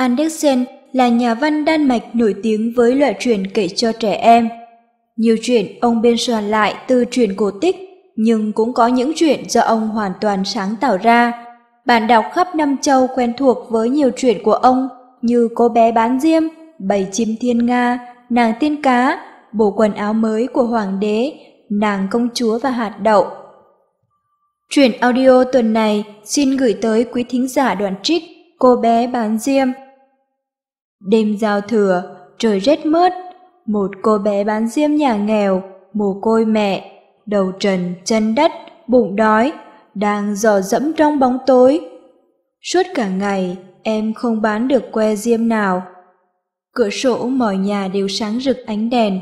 Andersen 0.00 0.64
là 0.92 1.08
nhà 1.08 1.34
văn 1.34 1.64
Đan 1.64 1.88
Mạch 1.88 2.16
nổi 2.16 2.34
tiếng 2.42 2.72
với 2.76 2.94
loại 2.94 3.16
truyện 3.20 3.46
kể 3.46 3.68
cho 3.68 3.92
trẻ 3.92 4.12
em. 4.12 4.48
Nhiều 5.16 5.36
chuyện 5.42 5.66
ông 5.80 6.02
biên 6.02 6.16
soạn 6.16 6.50
lại 6.50 6.74
từ 6.88 7.04
truyện 7.10 7.36
cổ 7.36 7.50
tích, 7.50 7.76
nhưng 8.16 8.52
cũng 8.52 8.72
có 8.72 8.86
những 8.86 9.12
chuyện 9.16 9.48
do 9.48 9.60
ông 9.60 9.88
hoàn 9.88 10.12
toàn 10.20 10.44
sáng 10.44 10.74
tạo 10.80 10.96
ra. 10.96 11.46
Bạn 11.86 12.06
đọc 12.06 12.24
khắp 12.32 12.54
năm 12.54 12.76
châu 12.82 13.06
quen 13.14 13.32
thuộc 13.36 13.70
với 13.70 13.88
nhiều 13.88 14.10
chuyện 14.16 14.42
của 14.44 14.52
ông 14.52 14.88
như 15.22 15.48
Cô 15.54 15.68
bé 15.68 15.92
bán 15.92 16.20
diêm, 16.20 16.42
Bầy 16.78 17.06
chim 17.12 17.28
thiên 17.40 17.66
nga, 17.66 17.98
Nàng 18.30 18.52
tiên 18.60 18.82
cá, 18.82 19.18
Bộ 19.52 19.74
quần 19.76 19.94
áo 19.94 20.12
mới 20.12 20.46
của 20.46 20.64
Hoàng 20.64 21.00
đế, 21.00 21.32
Nàng 21.70 22.06
công 22.10 22.28
chúa 22.34 22.58
và 22.58 22.70
hạt 22.70 22.94
đậu. 23.02 23.26
Truyện 24.70 24.92
audio 25.00 25.44
tuần 25.44 25.72
này 25.72 26.04
xin 26.24 26.56
gửi 26.56 26.74
tới 26.82 27.04
quý 27.12 27.24
thính 27.28 27.48
giả 27.48 27.74
đoạn 27.74 27.94
trích 28.02 28.22
Cô 28.58 28.76
bé 28.76 29.06
bán 29.06 29.38
diêm. 29.38 29.68
Đêm 31.00 31.36
giao 31.36 31.60
thừa, 31.60 32.02
trời 32.38 32.58
rét 32.58 32.86
mướt, 32.86 33.12
một 33.66 33.90
cô 34.02 34.18
bé 34.18 34.44
bán 34.44 34.68
diêm 34.68 34.94
nhà 34.94 35.16
nghèo, 35.16 35.62
mồ 35.92 36.18
côi 36.20 36.44
mẹ, 36.44 37.02
đầu 37.26 37.52
trần, 37.60 37.94
chân 38.04 38.34
đất, 38.34 38.52
bụng 38.86 39.16
đói, 39.16 39.52
đang 39.94 40.34
dò 40.34 40.60
dẫm 40.60 40.92
trong 40.92 41.18
bóng 41.18 41.38
tối. 41.46 41.80
Suốt 42.62 42.82
cả 42.94 43.08
ngày, 43.08 43.56
em 43.82 44.14
không 44.14 44.42
bán 44.42 44.68
được 44.68 44.92
que 44.92 45.14
diêm 45.14 45.48
nào. 45.48 45.82
Cửa 46.72 46.90
sổ 46.90 47.26
mọi 47.26 47.56
nhà 47.56 47.88
đều 47.88 48.08
sáng 48.08 48.40
rực 48.40 48.56
ánh 48.66 48.90
đèn, 48.90 49.20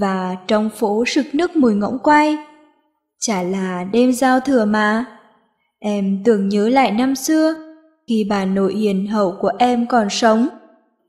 và 0.00 0.36
trong 0.48 0.70
phố 0.70 1.04
sực 1.06 1.26
nước 1.32 1.56
mùi 1.56 1.74
ngỗng 1.74 1.98
quay. 1.98 2.36
Chả 3.20 3.42
là 3.42 3.84
đêm 3.92 4.12
giao 4.12 4.40
thừa 4.40 4.64
mà. 4.64 5.04
Em 5.78 6.22
tưởng 6.24 6.48
nhớ 6.48 6.68
lại 6.68 6.90
năm 6.90 7.14
xưa, 7.14 7.54
khi 8.08 8.26
bà 8.30 8.44
nội 8.44 8.74
hiền 8.74 9.06
hậu 9.06 9.36
của 9.40 9.50
em 9.58 9.86
còn 9.86 10.10
sống, 10.10 10.48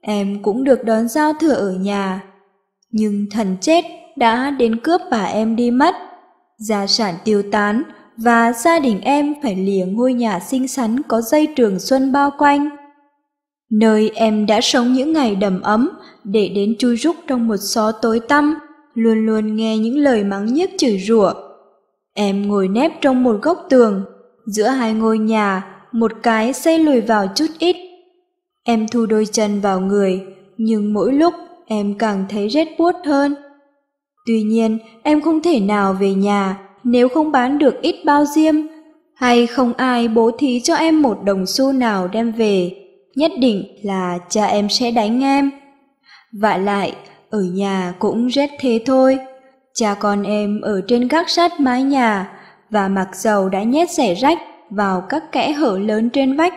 em 0.06 0.42
cũng 0.44 0.64
được 0.64 0.84
đón 0.84 1.08
giao 1.08 1.34
thừa 1.34 1.54
ở 1.54 1.72
nhà. 1.72 2.24
Nhưng 2.92 3.26
thần 3.32 3.58
chết 3.62 3.86
đã 4.16 4.52
đến 4.52 4.80
cướp 4.80 5.02
bà 5.12 5.24
em 5.24 5.56
đi 5.56 5.72
mất. 5.72 5.96
Gia 6.58 6.88
sản 6.88 7.16
tiêu 7.26 7.44
tán 7.52 7.84
và 8.18 8.54
gia 8.54 8.80
đình 8.80 9.02
em 9.02 9.34
phải 9.44 9.56
lìa 9.56 9.86
ngôi 9.86 10.14
nhà 10.14 10.40
xinh 10.40 10.68
xắn 10.68 11.02
có 11.08 11.22
dây 11.22 11.48
trường 11.56 11.80
xuân 11.80 12.12
bao 12.12 12.32
quanh. 12.38 12.70
Nơi 13.72 14.12
em 14.16 14.46
đã 14.46 14.60
sống 14.62 14.94
những 14.94 15.14
ngày 15.14 15.36
đầm 15.36 15.62
ấm 15.62 15.90
để 16.24 16.50
đến 16.56 16.76
chui 16.80 16.98
rúc 16.98 17.16
trong 17.28 17.48
một 17.48 17.58
xó 17.58 17.92
tối 17.92 18.20
tăm, 18.20 18.56
luôn 18.94 19.26
luôn 19.26 19.56
nghe 19.56 19.78
những 19.78 19.98
lời 19.98 20.24
mắng 20.24 20.46
nhiếc 20.46 20.70
chửi 20.78 21.00
rủa. 21.00 21.34
Em 22.14 22.48
ngồi 22.48 22.68
nép 22.68 22.92
trong 23.02 23.24
một 23.24 23.40
góc 23.42 23.66
tường, 23.70 24.06
giữa 24.46 24.68
hai 24.68 24.94
ngôi 24.94 25.18
nhà, 25.18 25.76
một 25.92 26.12
cái 26.24 26.54
xây 26.54 26.80
lùi 26.80 27.02
vào 27.02 27.28
chút 27.36 27.48
ít. 27.60 27.93
Em 28.64 28.88
thu 28.88 29.06
đôi 29.06 29.26
chân 29.32 29.62
vào 29.62 29.80
người, 29.80 30.22
nhưng 30.58 30.94
mỗi 30.94 31.14
lúc 31.14 31.34
em 31.66 31.98
càng 32.00 32.26
thấy 32.30 32.48
rét 32.48 32.68
buốt 32.78 32.96
hơn. 33.06 33.36
Tuy 34.26 34.42
nhiên, 34.42 34.80
em 35.04 35.22
không 35.22 35.42
thể 35.42 35.60
nào 35.60 35.94
về 35.94 36.14
nhà 36.14 36.58
nếu 36.84 37.10
không 37.10 37.32
bán 37.32 37.58
được 37.58 37.82
ít 37.82 37.96
bao 38.06 38.26
diêm, 38.26 38.56
hay 39.16 39.48
không 39.48 39.74
ai 39.74 40.08
bố 40.08 40.32
thí 40.40 40.60
cho 40.60 40.76
em 40.76 41.02
một 41.02 41.24
đồng 41.24 41.46
xu 41.46 41.72
nào 41.72 42.08
đem 42.08 42.32
về, 42.32 42.72
nhất 43.16 43.32
định 43.40 43.66
là 43.84 44.18
cha 44.30 44.46
em 44.46 44.70
sẽ 44.70 44.92
đánh 44.92 45.24
em. 45.24 45.52
Vả 46.42 46.58
lại, 46.58 46.96
ở 47.30 47.40
nhà 47.54 47.94
cũng 48.00 48.28
rét 48.28 48.50
thế 48.60 48.80
thôi. 48.86 49.18
Cha 49.74 49.94
con 49.94 50.24
em 50.24 50.62
ở 50.62 50.82
trên 50.88 51.08
gác 51.08 51.30
sắt 51.30 51.60
mái 51.60 51.84
nhà 51.84 52.32
và 52.70 52.88
mặc 52.88 53.10
dầu 53.14 53.50
đã 53.50 53.64
nhét 53.64 53.92
rẻ 53.92 54.16
rách 54.16 54.40
vào 54.70 55.02
các 55.10 55.32
kẽ 55.32 55.52
hở 55.52 55.78
lớn 55.78 56.10
trên 56.10 56.38
vách, 56.38 56.54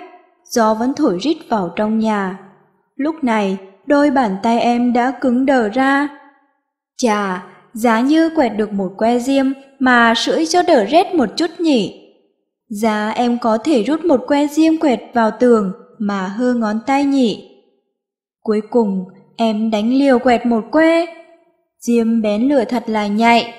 gió 0.51 0.75
vẫn 0.75 0.93
thổi 0.95 1.19
rít 1.21 1.37
vào 1.49 1.73
trong 1.77 1.99
nhà. 1.99 2.39
Lúc 2.97 3.25
này, 3.25 3.59
đôi 3.87 4.11
bàn 4.11 4.37
tay 4.43 4.61
em 4.61 4.93
đã 4.93 5.11
cứng 5.21 5.47
đờ 5.47 5.69
ra. 5.69 6.09
Chà, 6.97 7.47
giá 7.73 8.01
như 8.01 8.31
quẹt 8.37 8.53
được 8.57 8.73
một 8.73 8.93
que 8.99 9.19
diêm 9.19 9.47
mà 9.79 10.15
sưởi 10.17 10.47
cho 10.47 10.63
đỡ 10.63 10.85
rét 10.85 11.15
một 11.15 11.29
chút 11.37 11.51
nhỉ. 11.59 12.03
Giá 12.69 13.11
em 13.11 13.39
có 13.39 13.59
thể 13.59 13.83
rút 13.83 14.05
một 14.05 14.25
que 14.27 14.47
diêm 14.47 14.79
quẹt 14.79 15.01
vào 15.15 15.31
tường 15.31 15.73
mà 15.99 16.27
hơ 16.27 16.55
ngón 16.55 16.81
tay 16.87 17.05
nhỉ. 17.05 17.51
Cuối 18.43 18.61
cùng, 18.71 19.05
em 19.37 19.71
đánh 19.71 19.93
liều 19.93 20.19
quẹt 20.19 20.47
một 20.47 20.65
que. 20.73 21.07
Diêm 21.81 22.23
bén 22.23 22.43
lửa 22.49 22.65
thật 22.69 22.85
là 22.87 23.07
nhạy. 23.07 23.55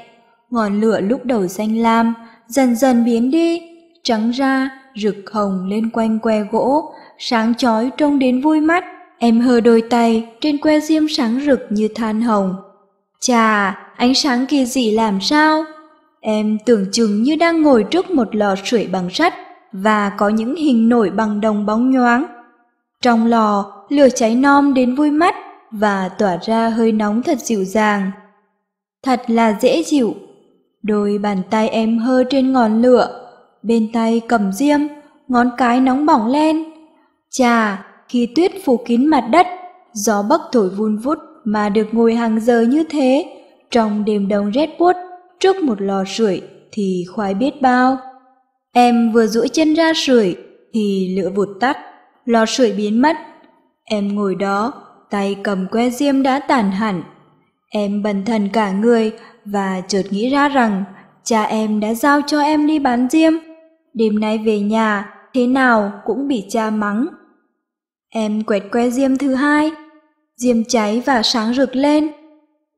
Ngọn 0.49 0.81
lửa 0.81 1.01
lúc 1.01 1.25
đầu 1.25 1.47
xanh 1.47 1.77
lam, 1.77 2.13
dần 2.47 2.75
dần 2.75 3.05
biến 3.05 3.31
đi, 3.31 3.61
trắng 4.03 4.31
ra, 4.31 4.69
rực 4.97 5.15
hồng 5.31 5.65
lên 5.67 5.89
quanh 5.89 6.19
que 6.19 6.41
gỗ, 6.51 6.93
sáng 7.17 7.55
chói 7.55 7.91
trông 7.97 8.19
đến 8.19 8.41
vui 8.41 8.61
mắt. 8.61 8.85
Em 9.17 9.39
hơ 9.39 9.59
đôi 9.59 9.81
tay, 9.89 10.29
trên 10.41 10.57
que 10.57 10.79
diêm 10.79 11.07
sáng 11.07 11.39
rực 11.45 11.59
như 11.69 11.87
than 11.95 12.21
hồng. 12.21 12.55
Chà, 13.19 13.77
ánh 13.97 14.13
sáng 14.13 14.45
kỳ 14.45 14.65
dị 14.65 14.91
làm 14.91 15.21
sao? 15.21 15.63
Em 16.21 16.57
tưởng 16.65 16.85
chừng 16.91 17.23
như 17.23 17.35
đang 17.35 17.61
ngồi 17.61 17.83
trước 17.83 18.11
một 18.11 18.35
lò 18.35 18.55
sưởi 18.65 18.87
bằng 18.87 19.09
sắt 19.09 19.33
và 19.71 20.09
có 20.09 20.29
những 20.29 20.55
hình 20.55 20.89
nổi 20.89 21.09
bằng 21.09 21.41
đồng 21.41 21.65
bóng 21.65 21.91
nhoáng. 21.91 22.25
Trong 23.01 23.25
lò, 23.25 23.71
lửa 23.89 24.09
cháy 24.15 24.35
non 24.35 24.73
đến 24.73 24.95
vui 24.95 25.11
mắt 25.11 25.35
và 25.71 26.09
tỏa 26.09 26.37
ra 26.45 26.69
hơi 26.69 26.91
nóng 26.91 27.23
thật 27.23 27.39
dịu 27.39 27.63
dàng. 27.63 28.11
Thật 29.03 29.21
là 29.27 29.57
dễ 29.61 29.83
chịu. 29.85 30.15
Đôi 30.83 31.17
bàn 31.17 31.41
tay 31.49 31.69
em 31.69 31.99
hơ 31.99 32.23
trên 32.29 32.51
ngọn 32.53 32.81
lửa, 32.81 33.26
bên 33.67 33.91
tay 33.93 34.21
cầm 34.27 34.51
diêm, 34.51 34.79
ngón 35.27 35.49
cái 35.57 35.79
nóng 35.79 36.05
bỏng 36.05 36.27
lên. 36.27 36.63
Chà, 37.29 37.85
khi 38.09 38.29
tuyết 38.35 38.51
phủ 38.65 38.77
kín 38.77 39.05
mặt 39.05 39.27
đất, 39.31 39.47
gió 39.93 40.23
bắc 40.29 40.41
thổi 40.51 40.69
vun 40.69 40.97
vút 40.97 41.17
mà 41.43 41.69
được 41.69 41.87
ngồi 41.91 42.15
hàng 42.15 42.39
giờ 42.39 42.61
như 42.61 42.83
thế, 42.83 43.25
trong 43.71 44.05
đêm 44.05 44.27
đông 44.27 44.51
rét 44.51 44.69
buốt 44.79 44.95
trước 45.39 45.63
một 45.63 45.81
lò 45.81 46.03
sưởi 46.07 46.41
thì 46.71 47.05
khoái 47.13 47.33
biết 47.33 47.61
bao. 47.61 47.97
Em 48.73 49.11
vừa 49.11 49.27
duỗi 49.27 49.49
chân 49.49 49.73
ra 49.73 49.91
sưởi 49.95 50.35
thì 50.73 51.15
lửa 51.17 51.29
vụt 51.35 51.49
tắt, 51.59 51.77
lò 52.25 52.45
sưởi 52.45 52.71
biến 52.71 53.01
mất. 53.01 53.17
Em 53.83 54.15
ngồi 54.15 54.35
đó, 54.35 54.73
tay 55.09 55.35
cầm 55.43 55.67
que 55.71 55.89
diêm 55.89 56.23
đã 56.23 56.39
tàn 56.39 56.71
hẳn. 56.71 57.03
Em 57.69 58.03
bần 58.03 58.25
thần 58.25 58.49
cả 58.53 58.71
người 58.71 59.11
và 59.45 59.81
chợt 59.87 60.03
nghĩ 60.09 60.29
ra 60.29 60.49
rằng 60.49 60.83
cha 61.23 61.43
em 61.43 61.79
đã 61.79 61.93
giao 61.93 62.21
cho 62.27 62.41
em 62.41 62.67
đi 62.67 62.79
bán 62.79 63.07
diêm. 63.09 63.33
Đêm 63.97 64.19
nay 64.19 64.37
về 64.37 64.59
nhà, 64.59 65.13
thế 65.33 65.47
nào 65.47 65.91
cũng 66.05 66.27
bị 66.27 66.45
cha 66.49 66.69
mắng. 66.69 67.07
Em 68.09 68.43
quẹt 68.43 68.63
que 68.71 68.89
diêm 68.89 69.17
thứ 69.17 69.33
hai, 69.33 69.71
diêm 70.35 70.63
cháy 70.63 71.01
và 71.05 71.21
sáng 71.23 71.53
rực 71.53 71.75
lên. 71.75 72.07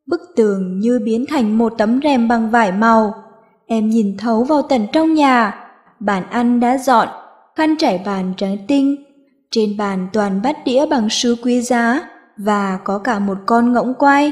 Bức 0.07 0.21
tường 0.35 0.79
như 0.79 0.99
biến 1.05 1.25
thành 1.29 1.57
một 1.57 1.73
tấm 1.77 1.99
rèm 2.03 2.27
bằng 2.27 2.49
vải 2.49 2.71
màu. 2.71 3.13
Em 3.67 3.89
nhìn 3.89 4.17
thấu 4.17 4.43
vào 4.43 4.61
tận 4.61 4.87
trong 4.93 5.13
nhà, 5.13 5.65
bàn 5.99 6.23
ăn 6.29 6.59
đã 6.59 6.77
dọn, 6.77 7.07
khăn 7.55 7.75
trải 7.79 8.01
bàn 8.05 8.33
trắng 8.37 8.57
tinh. 8.67 8.95
Trên 9.51 9.77
bàn 9.77 10.07
toàn 10.13 10.41
bát 10.41 10.57
đĩa 10.65 10.85
bằng 10.85 11.09
sứ 11.09 11.35
quý 11.43 11.61
giá 11.61 12.01
và 12.37 12.79
có 12.83 12.97
cả 12.97 13.19
một 13.19 13.37
con 13.45 13.73
ngỗng 13.73 13.93
quay. 13.93 14.31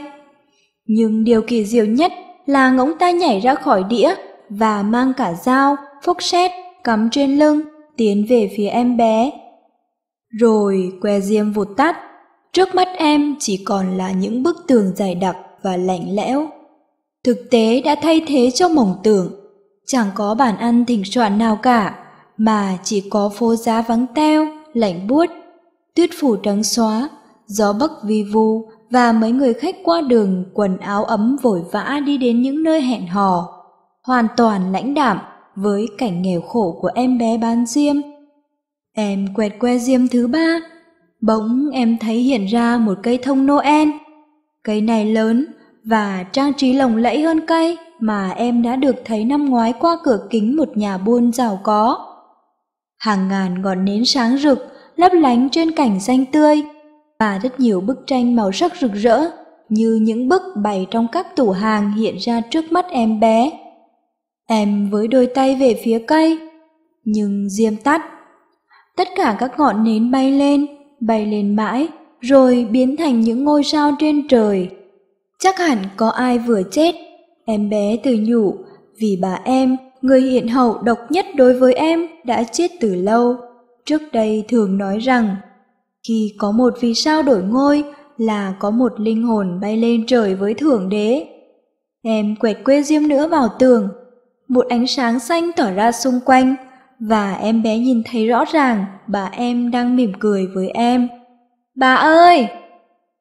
Nhưng 0.86 1.24
điều 1.24 1.42
kỳ 1.42 1.66
diệu 1.66 1.86
nhất 1.86 2.12
là 2.46 2.70
ngỗng 2.70 2.98
ta 3.00 3.12
nhảy 3.12 3.40
ra 3.40 3.56
khỏi 3.56 3.84
đĩa 3.84 4.16
và 4.50 4.84
mang 4.84 5.14
cả 5.18 5.34
dao, 5.34 5.76
phốc 6.04 6.24
xét, 6.24 6.52
cắm 6.88 7.10
trên 7.12 7.38
lưng, 7.38 7.62
tiến 7.98 8.26
về 8.30 8.54
phía 8.58 8.68
em 8.68 8.98
bé. 8.98 9.32
Rồi 10.40 10.92
que 11.02 11.20
diêm 11.20 11.52
vụt 11.52 11.68
tắt, 11.78 11.98
trước 12.54 12.76
mắt 12.76 12.88
em 12.98 13.36
chỉ 13.40 13.64
còn 13.66 13.98
là 13.98 14.12
những 14.12 14.44
bức 14.44 14.58
tường 14.68 14.92
dày 14.96 15.16
đặc 15.16 15.38
và 15.64 15.78
lạnh 15.78 16.16
lẽo. 16.16 16.48
Thực 17.24 17.38
tế 17.52 17.82
đã 17.82 17.96
thay 18.02 18.22
thế 18.28 18.52
cho 18.52 18.70
mộng 18.70 18.96
tưởng, 19.04 19.32
chẳng 19.86 20.08
có 20.16 20.36
bàn 20.36 20.58
ăn 20.58 20.86
thỉnh 20.86 21.06
soạn 21.06 21.38
nào 21.38 21.56
cả, 21.56 21.96
mà 22.38 22.78
chỉ 22.84 23.10
có 23.10 23.30
phố 23.30 23.56
giá 23.56 23.82
vắng 23.82 24.06
teo, 24.16 24.48
lạnh 24.74 25.08
buốt, 25.08 25.26
tuyết 25.96 26.10
phủ 26.20 26.36
trắng 26.36 26.64
xóa, 26.64 27.10
gió 27.48 27.74
bắc 27.74 27.92
vi 28.04 28.24
vu 28.24 28.70
và 28.90 29.12
mấy 29.12 29.32
người 29.32 29.54
khách 29.54 29.76
qua 29.84 30.02
đường 30.02 30.46
quần 30.54 30.78
áo 30.78 31.04
ấm 31.04 31.38
vội 31.42 31.62
vã 31.72 32.00
đi 32.06 32.18
đến 32.18 32.42
những 32.42 32.64
nơi 32.64 32.82
hẹn 32.82 33.08
hò, 33.08 33.64
hoàn 34.04 34.28
toàn 34.38 34.72
lãnh 34.72 34.94
đạm 34.94 35.20
với 35.58 35.88
cảnh 35.98 36.22
nghèo 36.22 36.42
khổ 36.42 36.78
của 36.82 36.90
em 36.96 37.18
bé 37.18 37.38
bán 37.38 37.66
diêm. 37.66 37.96
Em 38.94 39.28
quẹt 39.36 39.54
que 39.60 39.78
diêm 39.78 40.08
thứ 40.08 40.28
ba, 40.28 40.60
bỗng 41.22 41.70
em 41.74 41.98
thấy 41.98 42.16
hiện 42.16 42.46
ra 42.46 42.78
một 42.78 42.98
cây 43.04 43.18
thông 43.18 43.48
Noel. 43.48 43.90
Cây 44.64 44.82
này 44.82 45.06
lớn 45.06 45.46
và 45.84 46.26
trang 46.32 46.54
trí 46.54 46.74
lồng 46.74 46.96
lẫy 46.96 47.22
hơn 47.22 47.46
cây 47.48 47.78
mà 48.00 48.30
em 48.30 48.62
đã 48.62 48.76
được 48.76 48.96
thấy 49.06 49.26
năm 49.26 49.46
ngoái 49.46 49.74
qua 49.80 49.98
cửa 50.04 50.28
kính 50.30 50.56
một 50.56 50.78
nhà 50.78 50.98
buôn 50.98 51.34
giàu 51.34 51.60
có. 51.64 51.98
Hàng 52.98 53.28
ngàn 53.28 53.62
ngọn 53.62 53.86
nến 53.86 54.06
sáng 54.06 54.38
rực, 54.38 54.68
lấp 54.96 55.12
lánh 55.14 55.50
trên 55.50 55.72
cảnh 55.72 56.00
xanh 56.00 56.26
tươi, 56.26 56.64
và 57.20 57.40
rất 57.44 57.60
nhiều 57.60 57.82
bức 57.82 57.98
tranh 58.08 58.36
màu 58.36 58.52
sắc 58.52 58.76
rực 58.82 58.94
rỡ 58.94 59.22
như 59.70 60.00
những 60.02 60.28
bức 60.28 60.42
bày 60.64 60.88
trong 60.92 61.08
các 61.12 61.36
tủ 61.36 61.52
hàng 61.52 61.92
hiện 61.92 62.16
ra 62.18 62.42
trước 62.42 62.72
mắt 62.72 62.86
em 62.90 63.20
bé. 63.20 63.52
Em 64.48 64.90
với 64.90 65.08
đôi 65.08 65.28
tay 65.28 65.56
về 65.56 65.82
phía 65.84 66.00
cây, 66.00 66.40
nhưng 67.06 67.50
diêm 67.50 67.76
tắt. 67.76 68.02
Tất 68.98 69.08
cả 69.16 69.38
các 69.40 69.52
ngọn 69.58 69.84
nến 69.84 70.12
bay 70.12 70.32
lên, 70.32 70.66
bay 71.00 71.26
lên 71.26 71.56
mãi, 71.56 71.88
rồi 72.22 72.68
biến 72.72 72.98
thành 72.98 73.22
những 73.22 73.44
ngôi 73.44 73.64
sao 73.64 73.92
trên 74.00 74.28
trời. 74.28 74.70
Chắc 75.40 75.58
hẳn 75.58 75.78
có 75.98 76.10
ai 76.10 76.40
vừa 76.40 76.62
chết. 76.72 76.96
Em 77.46 77.70
bé 77.70 77.98
từ 78.04 78.18
nhủ, 78.22 78.56
vì 79.00 79.20
bà 79.22 79.40
em, 79.44 79.78
người 80.02 80.22
hiện 80.22 80.48
hậu 80.48 80.78
độc 80.78 80.98
nhất 81.10 81.26
đối 81.36 81.60
với 81.60 81.74
em, 81.74 82.08
đã 82.24 82.44
chết 82.44 82.72
từ 82.80 82.96
lâu. 82.96 83.36
Trước 83.86 84.02
đây 84.14 84.46
thường 84.48 84.78
nói 84.78 85.00
rằng, 85.00 85.36
khi 86.08 86.34
có 86.38 86.52
một 86.52 86.74
vì 86.82 86.94
sao 86.94 87.24
đổi 87.24 87.44
ngôi 87.44 87.84
là 88.18 88.56
có 88.60 88.70
một 88.70 89.00
linh 89.00 89.24
hồn 89.24 89.60
bay 89.62 89.78
lên 89.78 90.06
trời 90.08 90.36
với 90.36 90.54
thượng 90.54 90.90
đế. 90.90 91.28
Em 92.02 92.36
quẹt 92.36 92.58
quê 92.66 92.82
diêm 92.84 93.08
nữa 93.08 93.28
vào 93.28 93.48
tường, 93.60 93.90
một 94.48 94.66
ánh 94.70 94.88
sáng 94.88 95.20
xanh 95.20 95.52
tỏ 95.52 95.72
ra 95.72 95.92
xung 95.92 96.20
quanh, 96.26 96.56
và 97.00 97.34
em 97.42 97.64
bé 97.64 97.78
nhìn 97.78 98.04
thấy 98.12 98.28
rõ 98.28 98.46
ràng 98.52 98.86
bà 99.08 99.30
em 99.32 99.72
đang 99.72 99.96
mỉm 99.96 100.12
cười 100.20 100.48
với 100.56 100.70
em. 100.70 101.08
Bà 101.76 101.96
ơi! 101.96 102.48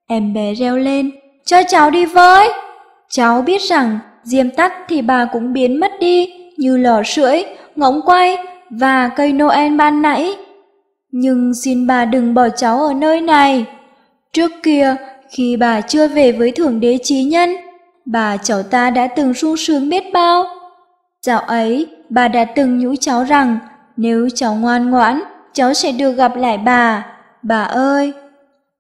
Em 0.08 0.34
bé 0.34 0.54
reo 0.54 0.76
lên, 0.76 1.10
cho 1.44 1.62
cháu 1.68 1.90
đi 1.90 2.06
với! 2.06 2.48
Cháu 3.10 3.42
biết 3.42 3.62
rằng 3.62 3.98
diêm 4.22 4.50
tắt 4.50 4.72
thì 4.88 5.02
bà 5.02 5.24
cũng 5.32 5.52
biến 5.52 5.80
mất 5.80 5.92
đi 6.00 6.32
như 6.56 6.76
lò 6.76 7.02
sưởi, 7.04 7.44
ngỗng 7.76 8.00
quay 8.04 8.36
và 8.70 9.08
cây 9.08 9.32
Noel 9.32 9.76
ban 9.76 10.02
nãy. 10.02 10.34
Nhưng 11.10 11.52
xin 11.64 11.86
bà 11.86 12.04
đừng 12.04 12.34
bỏ 12.34 12.48
cháu 12.48 12.82
ở 12.82 12.94
nơi 12.94 13.20
này. 13.20 13.64
Trước 14.32 14.50
kia, 14.62 14.96
khi 15.30 15.56
bà 15.56 15.80
chưa 15.80 16.08
về 16.08 16.32
với 16.32 16.50
Thượng 16.50 16.80
Đế 16.80 16.98
trí 17.02 17.22
Nhân, 17.22 17.56
bà 18.04 18.36
cháu 18.36 18.62
ta 18.62 18.90
đã 18.90 19.06
từng 19.06 19.34
sung 19.34 19.56
sướng 19.56 19.88
biết 19.88 20.04
bao. 20.12 20.44
Dạo 21.26 21.40
ấy, 21.40 21.86
bà 22.08 22.28
đã 22.28 22.44
từng 22.44 22.78
nhũ 22.78 22.94
cháu 23.00 23.24
rằng 23.24 23.58
nếu 23.96 24.28
cháu 24.34 24.54
ngoan 24.54 24.90
ngoãn, 24.90 25.22
cháu 25.52 25.74
sẽ 25.74 25.92
được 25.92 26.12
gặp 26.12 26.36
lại 26.36 26.58
bà. 26.58 27.06
Bà 27.42 27.62
ơi! 27.62 28.12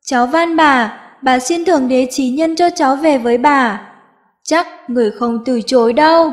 Cháu 0.04 0.26
van 0.26 0.56
bà, 0.56 1.00
bà 1.22 1.38
xin 1.38 1.64
Thượng 1.64 1.88
Đế 1.88 2.06
trí 2.10 2.28
Nhân 2.28 2.56
cho 2.56 2.70
cháu 2.70 2.96
về 2.96 3.18
với 3.18 3.38
bà. 3.38 3.80
Chắc 4.42 4.66
người 4.88 5.10
không 5.10 5.44
từ 5.44 5.60
chối 5.66 5.92
đâu. 5.92 6.32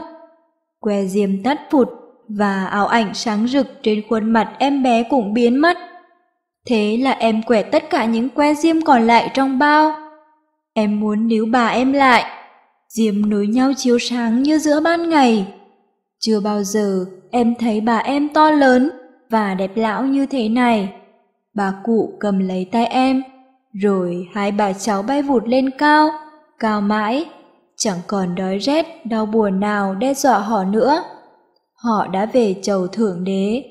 Que 0.82 1.06
diêm 1.06 1.44
tắt 1.44 1.60
phụt 1.72 1.90
và 2.28 2.66
ảo 2.66 2.88
ảnh 2.88 3.14
sáng 3.14 3.48
rực 3.48 3.68
trên 3.84 4.02
khuôn 4.10 4.34
mặt 4.34 4.52
em 4.60 4.84
bé 4.84 5.04
cũng 5.10 5.34
biến 5.34 5.58
mất. 5.58 5.78
Thế 6.68 6.98
là 7.02 7.12
em 7.12 7.44
quẹt 7.44 7.66
tất 7.72 7.90
cả 7.90 8.06
những 8.06 8.30
que 8.30 8.54
diêm 8.54 8.82
còn 8.82 9.08
lại 9.08 9.30
trong 9.34 9.60
bao. 9.60 9.96
Em 10.74 11.00
muốn 11.00 11.28
níu 11.28 11.46
bà 11.52 11.68
em 11.68 11.94
lại. 11.94 12.26
Diêm 12.90 13.30
nối 13.30 13.48
nhau 13.48 13.72
chiếu 13.78 14.00
sáng 14.00 14.44
như 14.44 14.60
giữa 14.60 14.80
ban 14.80 15.10
ngày. 15.10 15.48
Chưa 16.26 16.40
bao 16.40 16.64
giờ 16.64 17.06
em 17.32 17.56
thấy 17.60 17.82
bà 17.82 17.98
em 17.98 18.30
to 18.34 18.52
lớn 18.52 18.90
và 19.30 19.54
đẹp 19.54 19.72
lão 19.76 20.06
như 20.06 20.26
thế 20.26 20.50
này. 20.50 20.94
Bà 21.54 21.74
cụ 21.84 22.14
cầm 22.20 22.40
lấy 22.40 22.66
tay 22.72 22.86
em, 22.86 23.24
rồi 23.74 24.28
hai 24.34 24.52
bà 24.52 24.74
cháu 24.74 25.04
bay 25.04 25.22
vụt 25.22 25.44
lên 25.48 25.70
cao, 25.78 26.10
cao 26.60 26.82
mãi, 26.82 27.26
chẳng 27.76 27.98
còn 28.08 28.36
đói 28.36 28.58
rét, 28.58 29.06
đau 29.06 29.26
buồn 29.26 29.60
nào 29.60 29.96
đe 29.96 30.14
dọa 30.14 30.40
họ 30.40 30.64
nữa. 30.64 31.04
Họ 31.74 32.08
đã 32.08 32.26
về 32.26 32.56
chầu 32.62 32.88
thượng 32.88 33.24
đế. 33.24 33.64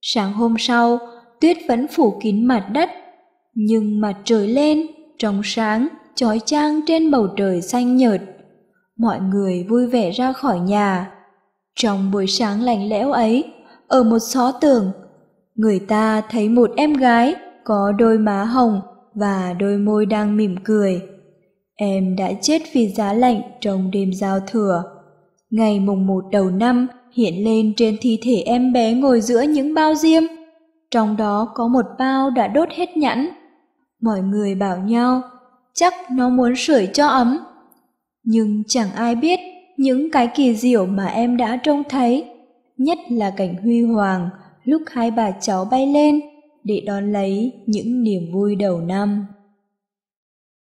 Sáng 0.00 0.32
hôm 0.32 0.54
sau, 0.58 0.98
tuyết 1.40 1.56
vẫn 1.68 1.86
phủ 1.88 2.18
kín 2.22 2.44
mặt 2.44 2.66
đất, 2.72 2.90
nhưng 3.54 4.00
mặt 4.00 4.14
trời 4.24 4.48
lên, 4.48 4.86
trong 5.18 5.40
sáng, 5.44 5.88
chói 6.14 6.40
chang 6.44 6.80
trên 6.86 7.10
bầu 7.10 7.28
trời 7.36 7.62
xanh 7.62 7.96
nhợt. 7.96 8.22
Mọi 8.96 9.20
người 9.20 9.66
vui 9.68 9.86
vẻ 9.86 10.10
ra 10.10 10.32
khỏi 10.32 10.60
nhà. 10.60 11.10
Trong 11.76 12.10
buổi 12.10 12.26
sáng 12.26 12.62
lạnh 12.62 12.88
lẽo 12.88 13.12
ấy, 13.12 13.44
ở 13.88 14.02
một 14.02 14.18
xó 14.18 14.52
tường, 14.52 14.90
người 15.54 15.78
ta 15.78 16.22
thấy 16.30 16.48
một 16.48 16.70
em 16.76 16.92
gái 16.92 17.34
có 17.64 17.92
đôi 17.98 18.18
má 18.18 18.44
hồng 18.44 18.80
và 19.14 19.54
đôi 19.58 19.76
môi 19.78 20.06
đang 20.06 20.36
mỉm 20.36 20.56
cười. 20.64 21.02
Em 21.76 22.16
đã 22.16 22.32
chết 22.42 22.62
vì 22.72 22.88
giá 22.88 23.12
lạnh 23.12 23.40
trong 23.60 23.90
đêm 23.90 24.12
giao 24.14 24.40
thừa. 24.40 24.82
Ngày 25.50 25.80
mùng 25.80 26.06
một 26.06 26.24
đầu 26.30 26.50
năm 26.50 26.86
hiện 27.12 27.44
lên 27.44 27.72
trên 27.76 27.96
thi 28.00 28.18
thể 28.22 28.42
em 28.46 28.72
bé 28.72 28.92
ngồi 28.92 29.20
giữa 29.20 29.42
những 29.42 29.74
bao 29.74 29.94
diêm 29.94 30.22
trong 30.94 31.16
đó 31.16 31.52
có 31.54 31.68
một 31.68 31.86
bao 31.98 32.30
đã 32.30 32.48
đốt 32.48 32.68
hết 32.70 32.96
nhẵn. 32.96 33.28
Mọi 34.02 34.20
người 34.20 34.54
bảo 34.54 34.78
nhau, 34.78 35.22
chắc 35.74 35.94
nó 36.10 36.28
muốn 36.28 36.56
sưởi 36.56 36.88
cho 36.92 37.06
ấm. 37.06 37.38
Nhưng 38.24 38.62
chẳng 38.68 38.92
ai 38.96 39.14
biết 39.14 39.40
những 39.76 40.10
cái 40.10 40.28
kỳ 40.34 40.54
diệu 40.54 40.86
mà 40.86 41.06
em 41.06 41.36
đã 41.36 41.56
trông 41.56 41.82
thấy, 41.88 42.24
nhất 42.78 42.98
là 43.10 43.30
cảnh 43.30 43.54
huy 43.62 43.82
hoàng 43.82 44.30
lúc 44.64 44.82
hai 44.86 45.10
bà 45.10 45.30
cháu 45.30 45.64
bay 45.64 45.86
lên 45.86 46.20
để 46.64 46.82
đón 46.86 47.12
lấy 47.12 47.52
những 47.66 48.02
niềm 48.02 48.32
vui 48.32 48.54
đầu 48.54 48.80
năm. 48.80 49.26